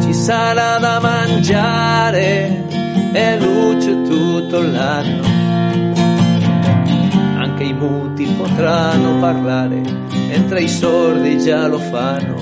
[0.00, 2.64] Ci sarà da mangiare
[3.12, 5.26] e luce tutto l'anno.
[7.38, 9.80] Anche i muti potranno parlare,
[10.28, 12.36] mentre i sordi già lo fanno.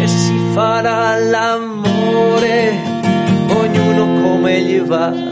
[0.00, 2.72] E si farà l'amore,
[3.48, 5.31] ognuno come gli va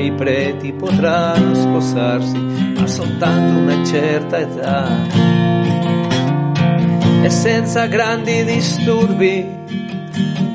[0.00, 4.88] anche i preti potranno sposarsi, ma soltanto una certa età.
[7.22, 9.46] E senza grandi disturbi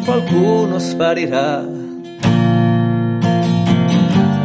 [0.03, 1.63] qualcuno sparirà.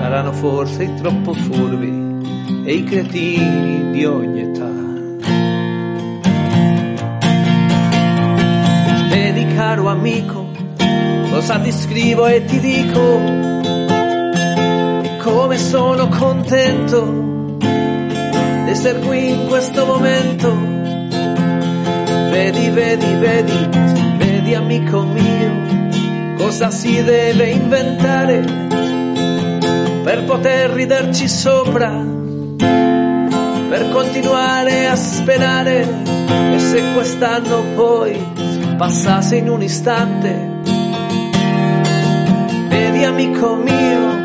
[0.00, 2.18] Saranno forse i troppo furbi
[2.64, 4.68] e i cretini di ogni età.
[9.08, 10.46] Vedi caro amico,
[11.30, 13.59] cosa ti scrivo e ti dico
[15.22, 20.50] come sono contento di essere qui in questo momento.
[22.30, 23.68] Vedi, vedi, vedi,
[24.16, 28.42] vedi amico mio, cosa si deve inventare
[30.02, 31.90] per poter riderci sopra,
[33.68, 35.86] per continuare a sperare
[36.52, 38.18] e se quest'anno poi
[38.76, 40.48] passasse in un istante.
[42.68, 44.19] Vedi amico mio,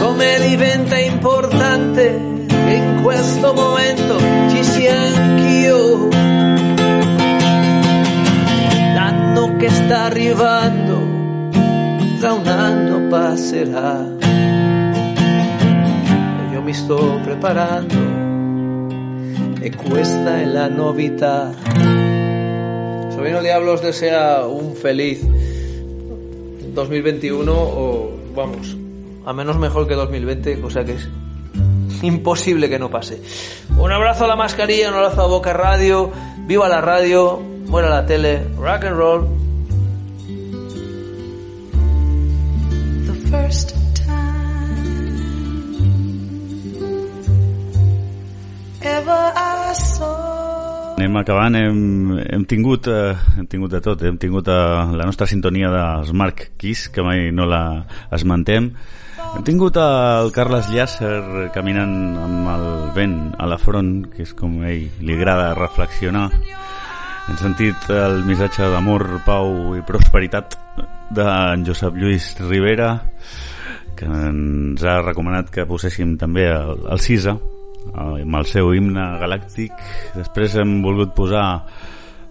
[0.00, 4.18] come diventa importante in questo momento
[4.48, 6.08] ci sia anch'io.
[8.94, 11.50] L'anno che sta arrivando,
[12.18, 14.16] tra un anno passerà.
[16.40, 18.16] E io mi sto preparando
[19.60, 21.52] e questa è la novità.
[23.10, 25.20] Sobrino Diablos desea un feliz
[26.72, 28.76] 2021 o vamos,
[29.28, 31.06] a menos mejor que 2020, cosa que es
[32.00, 33.22] imposible que no pase.
[33.76, 36.10] Un abrazo a la mascarilla, un abrazo a Boca Radio,
[36.46, 39.28] viva la radio, muera la tele, rock and roll.
[43.04, 43.74] The first
[44.06, 44.88] time
[48.80, 54.48] ever I saw Anem acabant, hem, hem tingut eh, hem tingut de tot, hem tingut
[54.48, 54.54] eh,
[54.96, 58.72] la nostra sintonia dels Mark Kiss, que mai no la esmentem.
[59.36, 62.64] Hem tingut el Carles Llàcer caminant amb el
[62.96, 66.28] vent a la front, que és com a ell li agrada reflexionar.
[67.28, 70.56] Hem sentit el missatge d'amor, pau i prosperitat
[71.14, 72.94] d'en Josep Lluís Rivera,
[73.98, 77.36] que ens ha recomanat que poséssim també el, el Cisa,
[77.92, 79.76] amb el seu himne galàctic.
[80.16, 81.46] Després hem volgut posar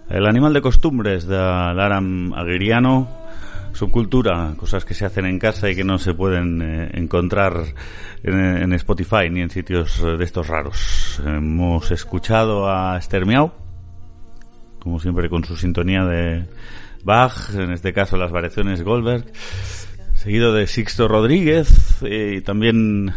[0.08, 1.40] L'animal de costumbres de
[1.76, 2.94] l'Aram Aguiriano,
[3.78, 7.62] subcultura, cosas que se hacen en casa y que no se pueden eh, encontrar
[8.24, 11.22] en, en Spotify ni en sitios eh, de estos raros.
[11.24, 13.52] Hemos escuchado a Esther Miau,
[14.80, 16.44] como siempre con su sintonía de
[17.04, 19.26] Bach, en este caso las variaciones Goldberg,
[20.14, 23.12] seguido de Sixto Rodríguez eh, y también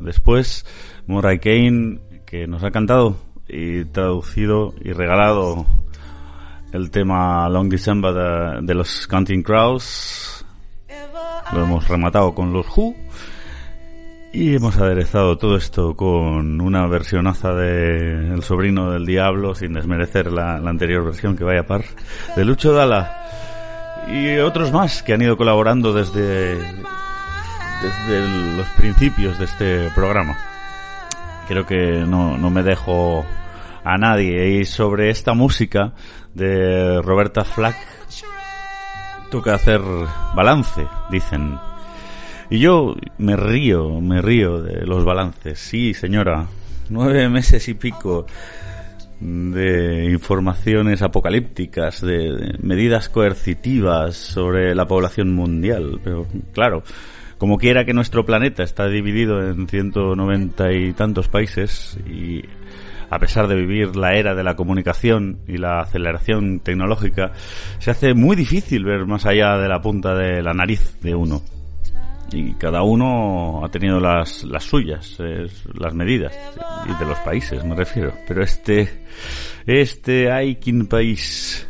[0.00, 0.64] después
[1.06, 5.66] Murray Kane, que nos ha cantado y traducido y regalado
[6.76, 10.44] el tema Long December de, de los Counting Crows.
[11.52, 12.94] Lo hemos rematado con los Who.
[14.32, 20.30] Y hemos aderezado todo esto con una versionaza de El sobrino del diablo, sin desmerecer
[20.30, 21.84] la, anterior versión que vaya a par,
[22.36, 23.22] de Lucho Dalla.
[24.08, 30.36] Y otros más que han ido colaborando desde, desde los principios de este programa.
[31.48, 33.24] Creo que no, no me dejo
[33.86, 34.58] a nadie.
[34.58, 35.92] Y sobre esta música
[36.34, 37.76] de Roberta Flack,
[39.30, 39.80] toca hacer
[40.34, 41.56] balance, dicen.
[42.50, 45.58] Y yo me río, me río de los balances.
[45.58, 46.46] Sí, señora,
[46.88, 48.26] nueve meses y pico
[49.20, 56.00] de informaciones apocalípticas, de, medidas coercitivas sobre la población mundial.
[56.02, 56.82] Pero claro,
[57.38, 62.42] como quiera que nuestro planeta está dividido en 190 y tantos países y
[63.10, 67.32] a pesar de vivir la era de la comunicación y la aceleración tecnológica,
[67.78, 71.42] se hace muy difícil ver más allá de la punta de la nariz de uno.
[72.32, 76.32] Y cada uno ha tenido las, las suyas, es, las medidas,
[76.84, 78.12] y de los países me refiero.
[78.26, 79.04] Pero este,
[79.64, 81.68] este Aikin país,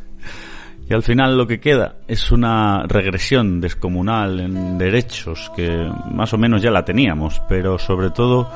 [0.89, 5.69] y al final lo que queda es una regresión descomunal en derechos que
[6.13, 8.49] más o menos ya la teníamos, pero sobre todo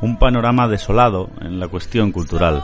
[0.00, 2.62] un panorama desolado en la cuestión cultural.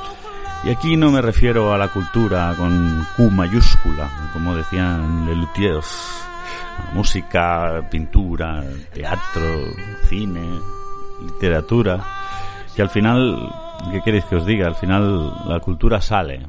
[0.64, 6.22] Y aquí no me refiero a la cultura con Q mayúscula, como decían Lelutiers.
[6.94, 9.42] Música, pintura, teatro,
[10.08, 10.58] cine,
[11.22, 12.02] literatura.
[12.74, 13.52] Que al final,
[13.92, 14.66] ¿qué queréis que os diga?
[14.66, 16.46] Al final la cultura sale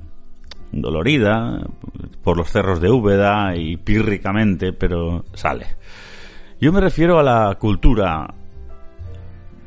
[0.72, 1.62] dolorida
[2.24, 5.68] por los cerros de Úbeda y pírricamente, pero sale.
[6.60, 8.28] Yo me refiero a la cultura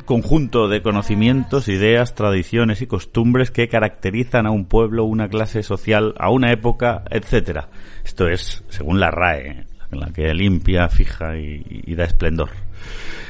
[0.09, 6.15] conjunto de conocimientos, ideas, tradiciones y costumbres que caracterizan a un pueblo, una clase social,
[6.19, 7.69] a una época, etcétera.
[8.07, 12.49] Esto es, según la RAE, en la que limpia, fija y, y da esplendor.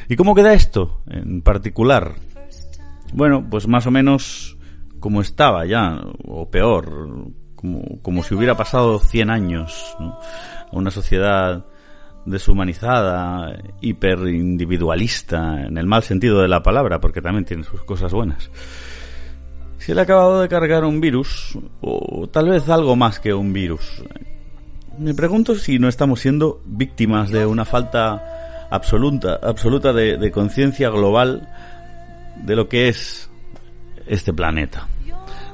[0.09, 2.15] ¿Y cómo queda esto en particular?
[3.13, 4.57] Bueno, pues más o menos
[5.01, 10.17] como estaba ya, o peor, como, como si hubiera pasado 100 años, ¿no?
[10.71, 11.67] una sociedad
[12.31, 18.51] deshumanizada, hiperindividualista, en el mal sentido de la palabra, porque también tiene sus cosas buenas.
[19.79, 23.53] Si le ha acabado de cargar un virus, o tal vez algo más que un
[23.53, 24.03] virus,
[24.99, 30.91] me pregunto si no estamos siendo víctimas de una falta absoluta, absoluta de, de conciencia
[30.91, 31.49] global
[32.37, 33.31] de lo que es
[34.07, 34.89] este planeta,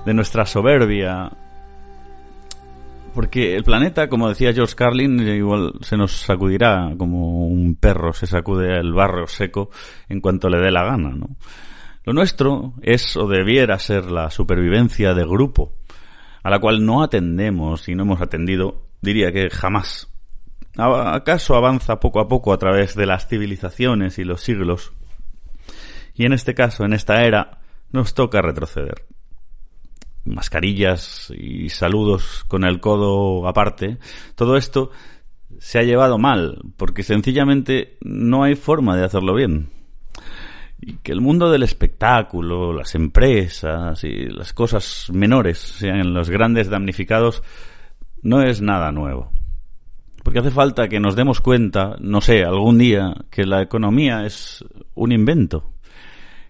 [0.07, 1.31] de nuestra soberbia,
[3.15, 8.27] porque el planeta, como decía George Carlin, igual se nos sacudirá como un perro se
[8.27, 9.71] sacude el barro seco
[10.09, 11.37] en cuanto le dé la gana, ¿no?
[12.05, 15.73] Lo nuestro es o debiera ser la supervivencia de grupo,
[16.43, 20.11] a la cual no atendemos y no hemos atendido, diría que jamás.
[20.77, 24.93] ¿Acaso avanza poco a poco a través de las civilizaciones y los siglos?
[26.15, 27.61] Y en este caso, en esta era,
[27.91, 29.07] nos toca retroceder
[30.25, 33.99] mascarillas y saludos con el codo aparte,
[34.35, 34.91] todo esto
[35.59, 39.71] se ha llevado mal, porque sencillamente no hay forma de hacerlo bien.
[40.81, 46.69] Y que el mundo del espectáculo, las empresas y las cosas menores sean los grandes
[46.69, 47.43] damnificados,
[48.23, 49.31] no es nada nuevo.
[50.23, 54.65] Porque hace falta que nos demos cuenta, no sé, algún día, que la economía es
[54.95, 55.71] un invento.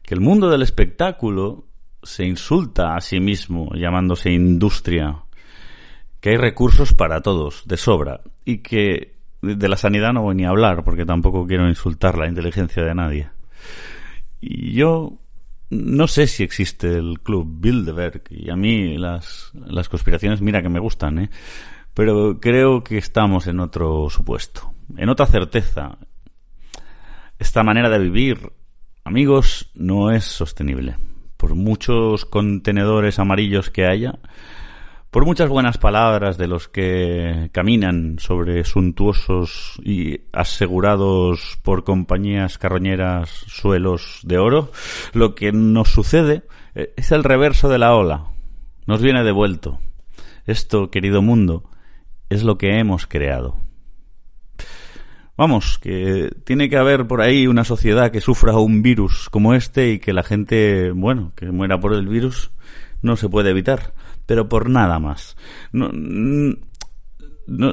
[0.03, 1.67] Que el mundo del espectáculo
[2.05, 5.17] se insulta a sí mismo llamándose industria,
[6.21, 10.45] que hay recursos para todos, de sobra, y que de la sanidad no voy ni
[10.45, 13.29] a hablar, porque tampoco quiero insultar la inteligencia de nadie.
[14.41, 15.19] Y yo
[15.71, 20.69] no sé si existe el club Bilderberg, y a mí las, las conspiraciones, mira que
[20.69, 21.31] me gustan, ¿eh?
[21.93, 25.99] pero creo que estamos en otro supuesto, en otra certeza.
[27.39, 28.53] Esta manera de vivir,
[29.05, 30.97] amigos, no es sostenible
[31.45, 34.19] por muchos contenedores amarillos que haya,
[35.11, 43.29] por muchas buenas palabras de los que caminan sobre suntuosos y asegurados por compañías carroñeras
[43.29, 44.73] suelos de oro,
[45.13, 48.25] lo que nos sucede eh, es el reverso de la ola.
[48.87, 49.81] Nos viene devuelto.
[50.47, 51.65] Esto, querido mundo,
[52.31, 53.59] es lo que hemos creado.
[55.37, 59.93] Vamos, que tiene que haber por ahí una sociedad que sufra un virus como este
[59.93, 62.53] y que la gente, bueno, que muera por el virus
[63.03, 63.95] no se puede evitar,
[64.27, 65.37] pero por nada más.
[65.73, 66.57] No, no,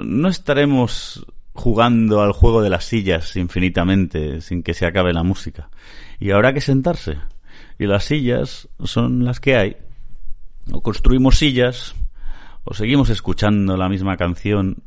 [0.03, 5.69] no estaremos jugando al juego de las sillas infinitamente sin que se acabe la música.
[6.19, 7.17] Y habrá que sentarse.
[7.77, 9.77] Y las sillas son las que hay.
[10.71, 11.95] O construimos sillas
[12.63, 14.83] o seguimos escuchando la misma canción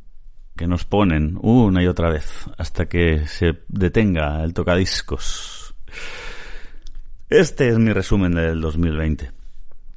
[0.57, 5.75] que nos ponen una y otra vez hasta que se detenga el tocadiscos.
[7.29, 9.33] Este es mi resumen del 2020.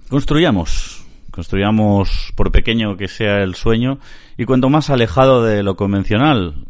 [0.10, 4.00] Construyamos, construyamos por pequeño que sea el sueño
[4.38, 6.66] y cuanto más alejado de lo convencional,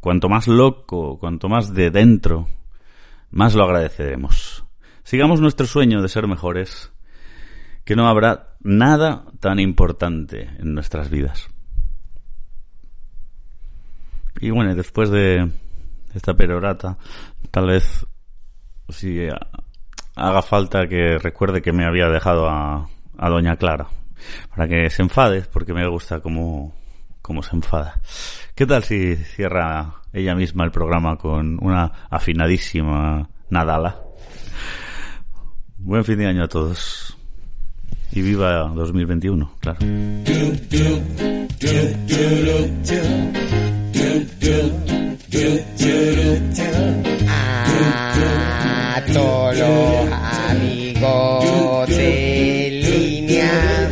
[0.00, 2.48] cuanto más loco, cuanto más de dentro,
[3.30, 4.64] más lo agradeceremos.
[5.02, 6.92] Sigamos nuestro sueño de ser mejores,
[7.84, 11.48] que no habrá nada tan importante en nuestras vidas.
[14.40, 15.50] Y bueno, después de
[16.14, 16.96] esta perorata,
[17.50, 18.06] tal vez
[18.88, 19.28] si
[20.14, 23.86] haga falta que recuerde que me había dejado a, Doña Clara,
[24.54, 26.74] para que se enfade, porque me gusta cómo,
[27.22, 28.00] cómo se enfada.
[28.54, 34.00] ¿Qué tal si cierra ella misma el programa con una afinadísima Nadala?
[35.78, 37.16] Buen fin de año a todos.
[38.12, 39.78] Y viva 2021, claro.
[47.28, 50.12] A todos los
[50.50, 53.90] amigos de línea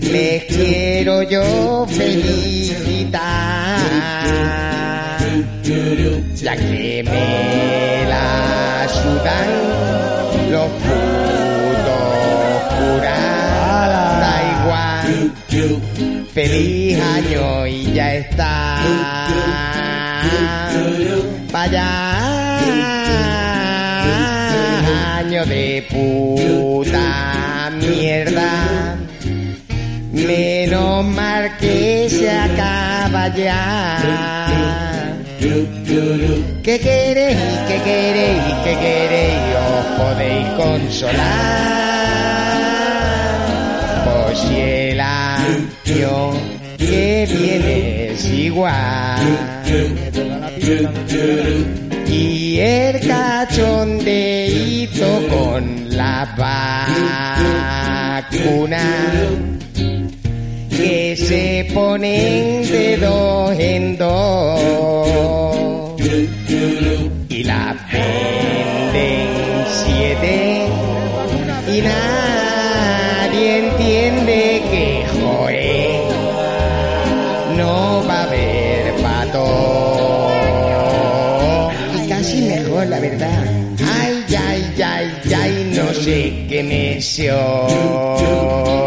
[0.00, 2.72] les quiero yo felicitar
[6.42, 9.48] ya que me la sudan
[10.50, 12.02] los putos
[12.76, 14.20] curas.
[14.22, 18.78] Da igual feliz año y ya está
[21.52, 22.58] vaya
[25.18, 28.96] año de puta mierda
[30.12, 34.42] menos mal que se acaba ya
[36.62, 37.36] ¿Qué queréis?
[37.66, 38.54] ¿Qué queréis?
[38.64, 39.40] ¿Qué queréis?
[39.74, 41.72] Os podéis consolar.
[44.04, 45.00] Pues si el
[45.42, 46.32] año
[46.78, 49.20] que viene es igual.
[52.08, 54.02] Y el cachondeíto
[55.28, 56.34] con la
[58.30, 58.82] vacuna
[60.70, 65.71] que se ponen de dos en dos
[87.02, 87.32] qué me se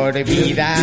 [0.05, 0.75] olvida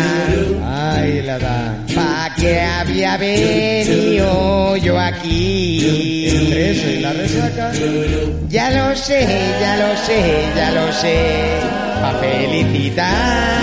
[0.63, 6.29] ay la da pa que había venido yo aquí
[7.01, 7.71] la resaca.
[8.49, 9.27] ya lo sé,
[9.59, 11.17] ya lo sé, ya lo sé,
[12.01, 13.62] pa' felicitar.